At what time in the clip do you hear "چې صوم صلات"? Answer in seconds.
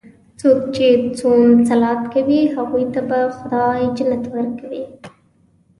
0.75-2.01